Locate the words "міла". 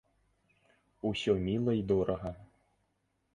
1.49-1.73